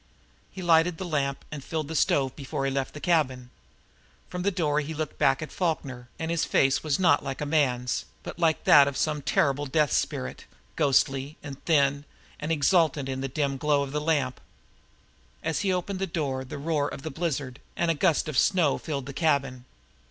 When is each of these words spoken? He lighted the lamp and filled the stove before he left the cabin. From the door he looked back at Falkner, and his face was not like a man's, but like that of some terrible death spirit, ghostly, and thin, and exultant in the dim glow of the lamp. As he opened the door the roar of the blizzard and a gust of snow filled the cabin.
He 0.51 0.63
lighted 0.63 0.97
the 0.97 1.05
lamp 1.05 1.45
and 1.51 1.63
filled 1.63 1.87
the 1.87 1.95
stove 1.95 2.35
before 2.35 2.65
he 2.65 2.71
left 2.71 2.95
the 2.95 2.99
cabin. 2.99 3.51
From 4.29 4.41
the 4.41 4.49
door 4.49 4.79
he 4.79 4.95
looked 4.95 5.19
back 5.19 5.43
at 5.43 5.51
Falkner, 5.51 6.09
and 6.17 6.31
his 6.31 6.43
face 6.43 6.81
was 6.83 6.97
not 6.97 7.23
like 7.23 7.39
a 7.39 7.45
man's, 7.45 8.05
but 8.23 8.39
like 8.39 8.63
that 8.63 8.87
of 8.87 8.97
some 8.97 9.21
terrible 9.21 9.67
death 9.67 9.91
spirit, 9.91 10.45
ghostly, 10.75 11.37
and 11.43 11.63
thin, 11.65 12.05
and 12.39 12.51
exultant 12.51 13.09
in 13.09 13.21
the 13.21 13.27
dim 13.27 13.57
glow 13.57 13.83
of 13.83 13.91
the 13.91 14.01
lamp. 14.01 14.41
As 15.43 15.59
he 15.59 15.71
opened 15.71 15.99
the 15.99 16.07
door 16.07 16.43
the 16.43 16.57
roar 16.57 16.87
of 16.89 17.03
the 17.03 17.11
blizzard 17.11 17.59
and 17.75 17.91
a 17.91 17.93
gust 17.93 18.27
of 18.27 18.39
snow 18.39 18.79
filled 18.79 19.05
the 19.05 19.13
cabin. 19.13 19.65